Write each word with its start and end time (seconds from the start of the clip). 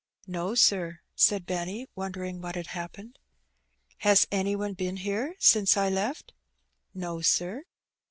"No, 0.25 0.55
sir," 0.55 1.01
said 1.13 1.45
Benny, 1.45 1.87
wondering 1.93 2.41
what 2.41 2.55
had 2.55 2.65
happened. 2.65 3.19
"Has 3.99 4.25
any 4.31 4.55
one 4.55 4.73
been 4.73 4.97
here 4.97 5.35
since 5.37 5.77
I 5.77 5.89
left?" 5.89 6.33
"No, 6.95 7.21
sir." 7.21 7.65